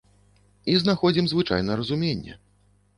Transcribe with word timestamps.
І 0.73 0.79
знаходзім 0.85 1.29
звычайна 1.35 1.71
разуменне. 1.83 2.33